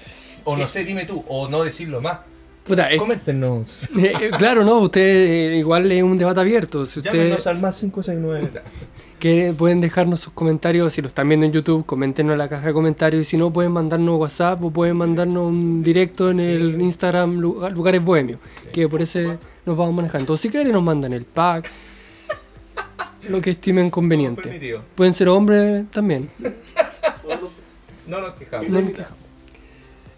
[0.44, 2.18] O no sé, dime tú, o no decirlo más.
[2.64, 3.88] puta, eh, Coméntenos.
[3.98, 6.84] eh, eh, claro, no, usted eh, igual es un debate abierto.
[6.86, 8.60] Si usted, Llámenos al más 569.
[9.20, 10.92] que pueden dejarnos sus comentarios.
[10.92, 13.22] Si lo están viendo en YouTube, coméntenos en la caja de comentarios.
[13.22, 17.68] Y si no, pueden mandarnos WhatsApp o pueden mandarnos un directo en el Instagram Lu-
[17.70, 18.40] Lugares Bohemios.
[18.72, 20.36] Que por ese nos vamos manejando.
[20.36, 21.70] Si quieren, nos mandan el pack.
[23.28, 24.80] Lo que estimen conveniente.
[24.94, 26.28] Pueden ser hombres también.
[28.04, 28.68] No nos quejamos.
[28.68, 29.18] No nos quejamos.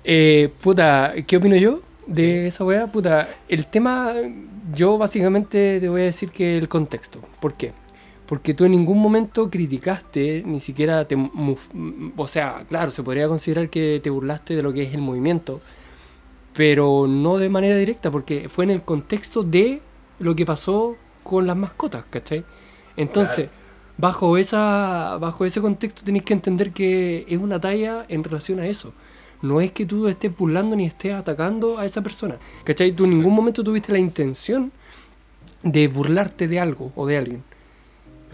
[0.02, 2.86] Eh, puta, ¿qué opino yo de esa weá?
[2.86, 4.12] Puta, el tema,
[4.74, 7.20] yo básicamente te voy a decir que el contexto.
[7.40, 7.72] ¿Por qué?
[8.26, 11.16] Porque tú en ningún momento criticaste, ni siquiera te...
[12.16, 15.60] O sea, claro, se podría considerar que te burlaste de lo que es el movimiento,
[16.54, 19.80] pero no de manera directa, porque fue en el contexto de
[20.18, 22.44] lo que pasó con las mascotas, ¿cachai?
[22.96, 23.48] Entonces,
[23.98, 28.66] bajo, esa, bajo ese contexto tenéis que entender que es una talla en relación a
[28.66, 28.92] eso.
[29.42, 32.36] No es que tú estés burlando ni estés atacando a esa persona.
[32.64, 32.92] ¿Cachai?
[32.92, 34.72] Tú en ningún momento tuviste la intención
[35.62, 37.42] de burlarte de algo o de alguien.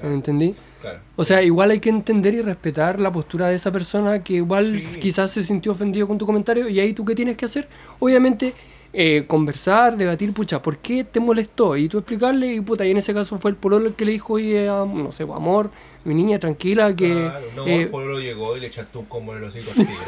[0.03, 0.55] ¿Me entendí?
[0.81, 1.01] Claro.
[1.16, 4.81] O sea, igual hay que entender y respetar la postura de esa persona que igual
[4.81, 4.99] Sí.
[5.01, 7.68] quizás se sintió ofendido con tu comentario y ahí tú qué tienes que hacer.
[7.99, 8.55] Obviamente,
[8.92, 11.76] eh, conversar, debatir, pucha, ¿por qué te molestó?
[11.76, 14.12] Y tú explicarle y puta, y en ese caso fue el pololo el que le
[14.12, 15.70] dijo, oye, ah, no sé, amor,
[16.05, 17.12] mi niña, tranquila, que...
[17.12, 19.87] Claro, no, eh, el pueblo llegó y le echaste un combo en el hocico al
[19.87, 20.00] tiro.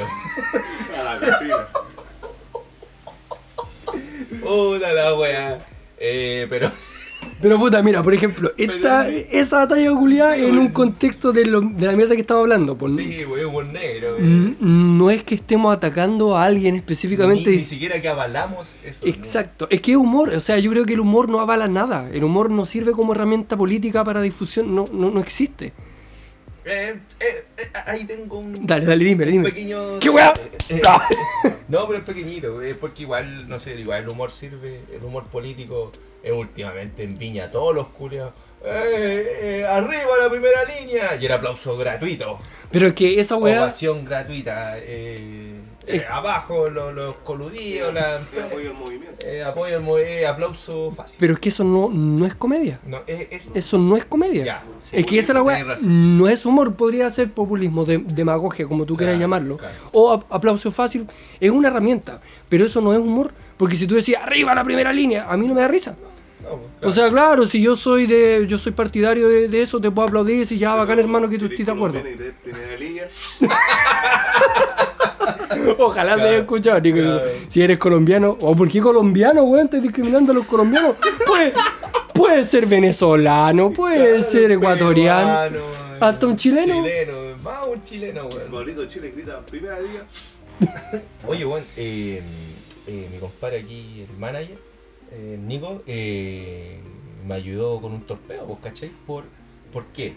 [0.98, 1.68] A la cocina.
[4.42, 5.66] Puta la wea.
[5.98, 6.70] Eh, pero.
[7.42, 11.60] Pero puta, mira, por ejemplo, esta, esa batalla culiada Sí, en un contexto de, lo-
[11.60, 12.78] de la mierda que estamos hablando.
[12.78, 14.14] pues, Sí, wey, humor negro.
[14.16, 14.24] wey.
[14.24, 17.50] n- No es que estemos atacando a alguien específicamente.
[17.50, 19.04] Ni, ni siquiera que avalamos eso.
[19.04, 19.10] ¿no?
[19.12, 22.08] Exacto, es que es humor, o sea, yo creo que el humor no avala nada,
[22.12, 25.72] el humor no sirve como herramienta política para difusión, no, no, no existe.
[26.64, 27.24] Eh, eh,
[27.58, 28.54] eh, ahí tengo un.
[28.64, 29.44] Dale, dale, dime, un dime.
[29.48, 29.98] pequeño.
[29.98, 30.32] ¿Qué weá?
[30.68, 34.80] Eh, eh, no, pero es pequeñito, eh, porque igual, no sé, igual el humor sirve,
[34.94, 35.90] el humor político
[36.30, 38.32] últimamente en Viña, todos los culiados.
[38.64, 42.38] Eh, eh, arriba la primera línea y el aplauso gratuito.
[42.70, 44.78] Pero es que esa weá, Ovación gratuita.
[44.78, 45.56] Eh,
[45.88, 46.04] eh, Eh.
[46.08, 49.26] abajo los, los coludidos, la, Yo apoyo el movimiento.
[49.26, 51.16] eh, apoyo, al mo- eh, aplauso fácil.
[51.18, 54.44] pero es que eso no, no es comedia, No, es, es- eso no es comedia.
[54.44, 57.98] Ya, sí, es que esa es la weá, no es humor, podría ser populismo, de-
[57.98, 59.56] demagogia, como tú quieras llamarlo.
[59.56, 59.74] claro.
[59.90, 61.08] O ap- aplauso fácil,
[61.40, 64.92] es una herramienta, pero eso no es humor, porque si tú decías arriba la primera
[64.92, 65.96] línea, a mí no me da risa.
[66.42, 69.90] No, O sea, claro, si yo soy de yo soy partidario de, de eso, te
[69.90, 72.02] puedo aplaudir y decir, ya, bacán hermano que tú estés de acuerdo.
[75.78, 76.98] Ojalá se haya escuchado, Nico.
[76.98, 77.22] claro.
[77.48, 80.96] Si eres colombiano, o por qué colombiano, weón, estás discriminando a los colombianos.
[81.26, 81.52] Puede,
[82.12, 85.50] puede ser venezolano, puede Claro, ser ecuatoriano.
[85.50, 85.64] peruano,
[86.00, 86.74] hasta un chileno.
[86.82, 88.50] Chileno, más un chileno, el weón.
[88.50, 90.04] favorito de Chile grita primera línea.
[91.26, 92.22] Oye, weón, eh,
[92.86, 94.58] eh, mi compadre aquí, el manager,
[95.14, 96.80] eh, Nico, eh,
[97.26, 98.90] me ayudó con un torpeo, ¿vos cachai?
[99.06, 99.24] ¿Por,
[99.70, 100.14] ¿Por qué?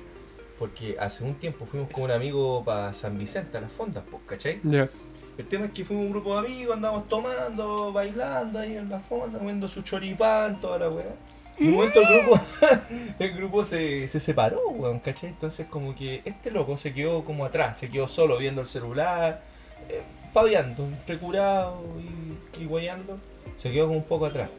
[0.58, 4.22] Porque hace un tiempo fuimos con un amigo para San Vicente a las fondas, ¿vos
[4.26, 4.62] cachai?
[4.64, 4.90] Ya.
[5.38, 9.00] El tema es que fuimos un grupo de amigos, andábamos tomando, bailando ahí en la
[9.00, 11.14] fonda, comiendo su choripán, toda la weá.
[11.60, 12.40] Y un momento el grupo,
[13.20, 15.30] el grupo se, se separó, weón, ¿cachai?
[15.30, 19.44] Entonces como que este loco se quedó como atrás, se quedó solo viendo el celular,
[19.90, 23.18] eh, paviando, recurado y, y guayando,
[23.58, 24.50] se quedó como un poco atrás.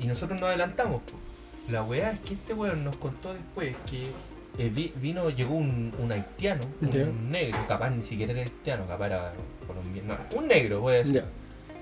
[0.00, 1.02] Y nosotros nos adelantamos.
[1.68, 4.06] La weá es que este weón nos contó después que
[4.58, 9.06] eh, vi- vino, llegó un, un haitiano, un, negro, capaz ni siquiera era haitiano, capaz
[9.06, 9.32] era
[9.66, 11.22] colombiano, no, un negro, voy a decir.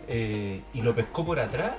[0.09, 1.73] Eh, y lo pescó por atrás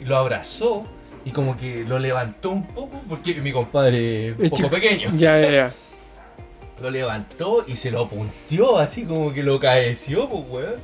[0.00, 0.84] y lo abrazó
[1.24, 5.10] y como que lo levantó un poco, porque mi compadre es un poco pequeño.
[5.16, 5.72] Ya, ya, ya.
[6.80, 10.74] Lo levantó y se lo punteó así como que lo caeció, pues weón.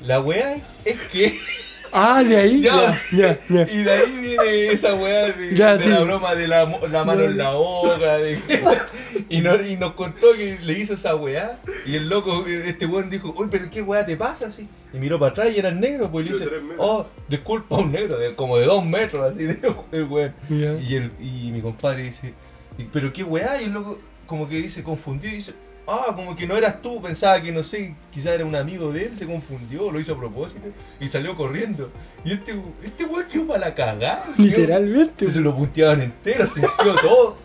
[0.00, 1.32] La weá es que.
[1.98, 2.60] Ah, de ahí.
[2.60, 2.98] Ya.
[3.12, 3.62] Ya, ya.
[3.72, 5.88] Y de ahí viene esa weá de, Ya, de sí.
[5.88, 8.18] la broma de la, mo- la mano en la boca.
[8.18, 8.38] de-
[9.30, 11.58] y, no- y nos contó que le hizo esa weá.
[11.86, 14.68] Y el loco, este weón dijo, uy, pero qué weá te pasa así.
[14.92, 17.92] Y miró para atrás y era el negro, pues y le dice, oh, disculpa, un
[17.92, 19.58] negro, de, como de dos metros, así de
[19.92, 20.34] el weón.
[20.50, 22.34] Y, el, y mi compadre dice,
[22.78, 25.52] "¿Y- pero qué weá, y el loco como que dice, confundido, y dice,
[25.86, 29.06] ah, como que no eras tú, pensaba que no sé, quizás era un amigo de
[29.06, 30.66] él, se confundió, lo hizo a propósito,
[31.00, 31.90] y salió corriendo.
[32.24, 34.24] Y este, este weón quedó para la cagada.
[34.36, 35.24] Literalmente.
[35.26, 37.36] Se, se lo punteaban entero, se limpió todo,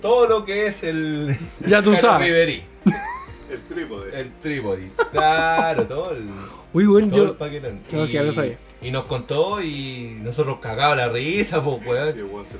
[0.00, 1.36] todo lo que es el...
[1.66, 2.26] Ya tú sabes.
[2.28, 2.62] Riverí,
[3.50, 4.20] El trípode.
[4.20, 4.90] el trípode.
[5.12, 6.28] Claro, todo el...
[6.72, 7.38] Uy, bueno, Todo el yo.
[7.38, 7.80] paquetón.
[7.90, 8.58] No, y, sí, ya lo sabía.
[8.82, 12.14] y nos contó y nosotros cagados la risa, pues, weón.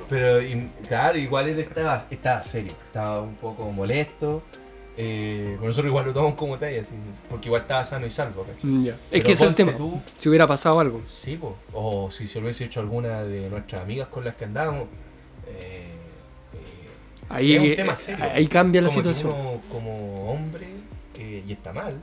[0.09, 4.41] Pero y- claro, igual él estaba, estaba serio, estaba un poco molesto.
[4.99, 6.81] Eh, pero nosotros igual lo tomamos como talla,
[7.29, 8.45] porque igual estaba sano y salvo.
[8.63, 8.95] Mm, Ya.
[9.11, 9.75] Es que ese es el tema.
[9.75, 11.01] tú- Si hubiera pasado algo.
[11.03, 11.55] Sí, po.
[11.73, 14.87] o si se lo hubiese hecho alguna de nuestras amigas con las que andábamos.
[15.47, 15.85] eh,
[16.53, 18.25] eh, Ahí, es un eh, tema serio.
[18.33, 19.33] ahí cambia la Como situación.
[19.33, 20.65] uno, como hombre,
[21.19, 21.99] eh, y está mal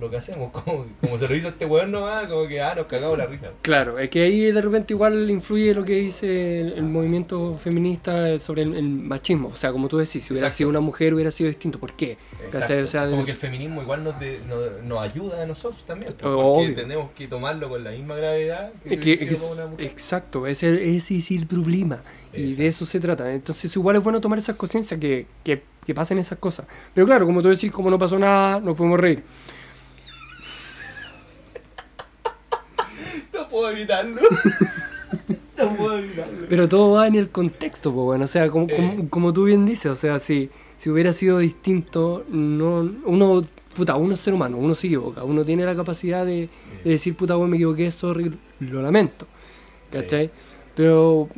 [0.00, 2.86] lo que hacemos, como, como se lo hizo este weón nomás, como que ah, nos
[2.86, 3.50] cagamos la risa.
[3.62, 8.38] Claro, es que ahí de repente igual influye lo que dice el, el movimiento feminista
[8.38, 9.48] sobre el, el machismo.
[9.48, 10.56] O sea, como tú decís, si hubiera Exacto.
[10.58, 11.78] sido una mujer hubiera sido distinto.
[11.78, 12.16] ¿Por qué?
[12.48, 16.12] O sea, como que el feminismo igual nos, de- nos, nos ayuda a nosotros también,
[16.18, 16.52] pues, Obvio.
[16.54, 19.86] porque tenemos que tomarlo con la misma gravedad que, Es que- que es- una mujer.
[19.86, 22.02] exacto, ese, ese es el problema.
[22.32, 23.32] Y de eso se trata.
[23.32, 26.66] Entonces, igual es bueno tomar esas conciencias que, que, que pasen esas cosas.
[26.94, 29.22] Pero claro, como tú decís, como no pasó nada, no podemos reír.
[33.32, 34.20] No puedo evitarlo.
[35.58, 36.46] no puedo evitarlo.
[36.48, 38.24] Pero todo va en el contexto, pues bueno.
[38.24, 38.74] O sea, como, Eh.
[38.76, 43.42] como, como tú bien dices, o sea, si, si hubiera sido distinto, no, uno,
[43.74, 46.48] puta, uno es ser humano, uno se equivoca, uno tiene la capacidad de,
[46.84, 49.26] de decir, puta, bueno, me equivoqué, sorry, lo lamento.
[49.90, 50.30] ¿Cachai?
[50.76, 51.28] Pero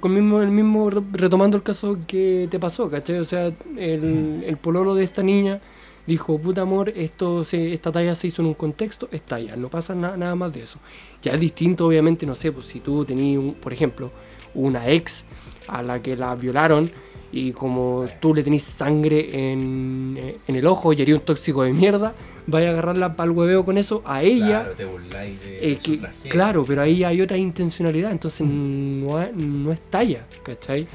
[0.00, 3.18] con mismo, el mismo, re- retomando el caso que te pasó, ¿cachai?
[3.18, 5.60] O sea, el, el pololo de esta niña
[6.06, 9.68] dijo, puta amor, esto se, esta talla se hizo en un contexto, es talla, no
[9.68, 10.78] pasa na- nada más de eso.
[11.22, 14.10] Ya es distinto, obviamente, no sé, pues si tú tenías, un- por ejemplo,
[14.54, 15.24] una ex
[15.68, 16.90] a la que la violaron
[17.34, 21.72] y como tú le tenés sangre en, en el ojo y eres un tóxico de
[21.72, 22.14] mierda,
[22.46, 24.64] vaya a agarrarla para el hueveo con eso a ella.
[24.64, 29.30] Claro, te burláis de, Eh, que- claro, pero ahí hay otra intencionalidad, entonces no, ha-
[29.34, 30.86] no es talla, ¿cachai?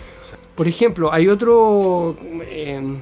[0.53, 2.97] Por ejemplo, hay otro, eh,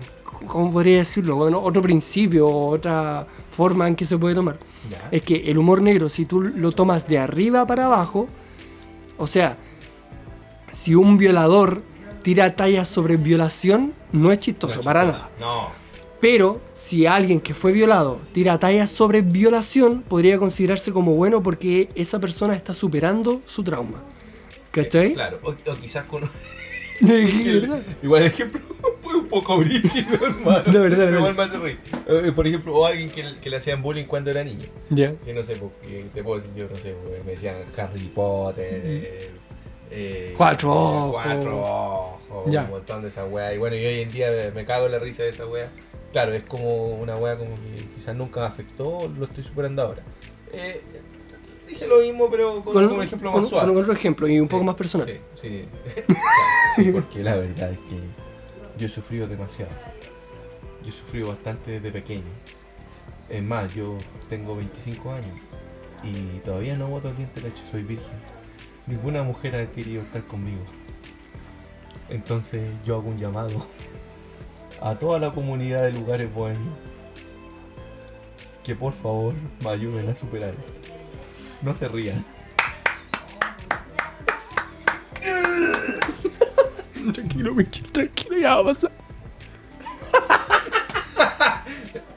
[0.45, 1.35] ¿cómo podría decirlo?
[1.35, 4.57] Bueno, otro principio, otra forma en que se puede tomar.
[4.89, 5.09] Ya.
[5.11, 8.27] Es que el humor negro, si tú lo tomas de arriba para abajo,
[9.17, 9.57] o sea,
[10.71, 11.81] si un violador
[12.21, 15.29] tira tallas sobre violación, no es chistoso, No es para nada.
[15.39, 15.69] No.
[16.19, 21.89] Pero si alguien que fue violado tira tallas sobre violación, podría considerarse como bueno porque
[21.95, 24.01] esa persona está superando su trauma.
[24.71, 25.13] ¿Cachai?
[25.13, 26.23] Claro, o, o quizás con.
[27.01, 28.61] Igual el ejemplo
[29.01, 30.63] fue un poco brígido, hermano.
[30.63, 31.79] De verdad, Pero Igual me hace reír.
[32.07, 34.67] Eh, por ejemplo, o alguien que, que le hacían bullying cuando era niño.
[34.89, 35.13] Ya.
[35.15, 38.81] Que no sé, porque te puedo decir, yo no sé, porque me decían Harry Potter.
[38.83, 39.31] eh,
[39.91, 41.21] eh, Cuatro ojos.
[41.23, 42.51] Cuatro ojos.
[42.51, 42.63] Ya.
[42.63, 43.53] Un montón de esas weas.
[43.55, 45.69] Y bueno, y hoy en día me, me cago en la risa de esa wea.
[46.11, 50.01] Claro, es como una wea como que quizás nunca me afectó, lo estoy superando ahora.
[50.53, 50.81] Eh,
[51.67, 53.67] dije lo mismo, pero con, con un ejemplo más con- suave.
[53.67, 55.07] con otro ejemplo y un poco más personal.
[55.35, 55.65] Sí,
[56.75, 56.91] sí.
[56.91, 57.99] Porque la verdad es que
[58.77, 59.71] yo he sufrido demasiado.
[60.83, 62.23] Yo he sufrido bastante desde pequeño.
[63.29, 63.97] Es más, yo
[64.29, 65.39] tengo 25 años
[66.03, 68.13] y todavía no voto el diente leche, soy virgen.
[68.85, 70.61] Ninguna mujer ha querido estar conmigo.
[72.09, 73.65] Entonces yo hago un llamado
[74.81, 76.75] a toda la comunidad de lugares bohemios
[78.63, 80.94] que por favor me ayuden a superar esto.
[81.61, 82.23] No se rían.
[87.13, 88.91] Tranquilo, Michel, tranquilo, ya va a pasar.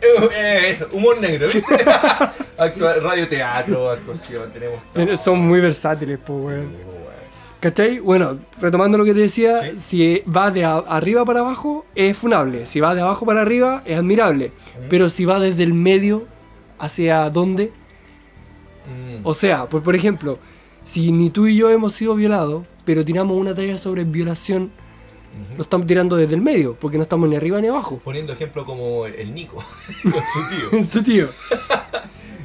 [0.00, 1.74] Eh, eh, eso, humor negro, ¿viste?
[2.56, 5.16] Actua- radioteatro, actuación, tenemos todo.
[5.16, 6.72] Son muy versátiles, pues, Sí, weón.
[7.60, 7.98] ¿Cachai?
[7.98, 9.80] Bueno, retomando lo que te decía, Sí.
[9.80, 13.98] si va de arriba para abajo es funable, si va de abajo para arriba es
[13.98, 14.52] admirable,
[14.88, 16.26] pero si va desde el medio
[16.78, 17.72] hacia dónde,
[18.88, 20.38] Mm, o sea, pues por ejemplo,
[20.84, 24.70] si ni tú y yo hemos sido violados, pero tiramos una talla sobre violación,
[25.56, 28.00] lo estamos tirando desde el medio, porque no estamos ni arriba ni abajo.
[28.02, 29.56] Poniendo ejemplo como el Nico,
[30.02, 30.84] con su tío.
[30.84, 31.26] Su tío.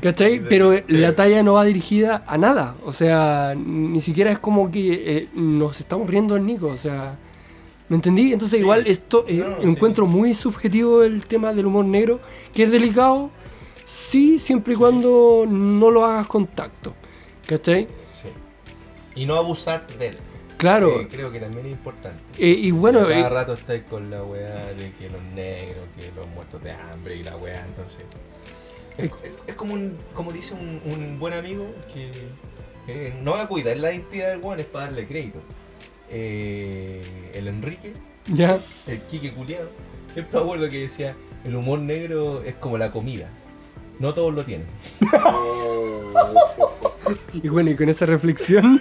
[0.02, 0.42] ¿Cachai?
[0.50, 2.76] Pero la talla no va dirigida a nada.
[2.86, 6.68] O sea, ni siquiera es como que eh, nos estamos riendo del Nico.
[6.68, 7.18] O sea,
[7.88, 8.34] ¿me entendí?
[8.34, 8.64] Entonces, Sí.
[8.64, 9.70] igual esto eh, No, sí.
[9.70, 12.20] encuentro muy subjetivo el tema del humor negro,
[12.54, 13.32] que es delicado,
[13.94, 16.94] sí, siempre y cuando no lo hagas con tacto.
[17.48, 17.88] ¿Cachai?
[18.14, 18.30] Sí.
[19.16, 20.18] Y no abusar de él.
[20.58, 20.98] Claro.
[21.00, 22.22] que creo que también es importante.
[22.40, 25.86] Eh, y bueno, Si cada eh, rato estáis con la weá de que los negros,
[25.96, 28.00] que los muertos de hambre y la weá, entonces.
[28.98, 32.12] Es, como un, como dice un, un buen amigo que
[32.88, 35.42] eh, no va a cuidar la identidad del weón, es para darle crédito.
[36.10, 37.94] Eh, el Enrique,
[38.28, 38.60] ya.
[38.88, 39.70] el Quique Culiado,
[40.14, 43.30] siempre me acuerdo que decía, el humor negro es como la comida.
[44.00, 44.68] No todos lo tienen.
[47.34, 48.80] Y bueno, y con esa reflexión.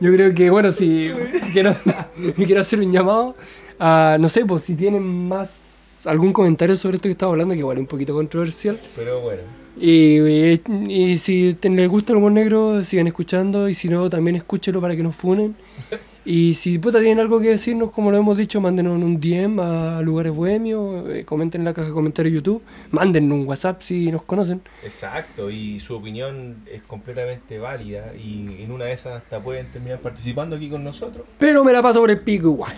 [0.00, 1.10] Yo creo que, bueno, si
[1.52, 1.74] quiero,
[2.36, 3.36] quiero hacer un llamado
[3.78, 7.60] a, no sé, pues si tienen más algún comentario sobre esto que estamos hablando, que
[7.60, 8.78] igual es un poquito controversial.
[8.96, 9.42] Pero bueno,
[9.76, 13.68] Y, y- y si te- les gusta el humor negro, sigan escuchando.
[13.68, 15.56] Y si no, también escúchelo para que nos funen.
[16.26, 20.00] Y si puta tienen algo que decirnos, como lo hemos dicho, mándenos un DM a
[20.00, 22.62] lugares bohemios, eh, comenten en la caja de comentarios de YouTube,
[22.92, 24.62] mándennos un WhatsApp si nos conocen.
[24.82, 30.00] Exacto, y su opinión es completamente válida y en una de esas hasta pueden terminar
[30.00, 31.26] participando aquí con nosotros.
[31.38, 32.72] Pero me la paso por el pico igual.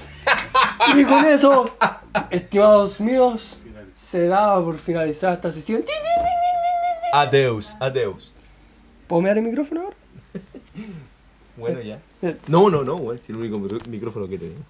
[0.96, 1.76] y con eso,
[2.30, 3.58] estimados míos,
[4.00, 5.84] se da por finalizada esta sesión.
[7.12, 8.34] Adeus, adeus.
[9.06, 9.96] ¿Puedo mirar el micrófono ahora?
[11.56, 11.98] Bueno, ya.
[12.48, 13.58] No, no, no, si el único
[13.88, 14.62] micrófono que tenemos.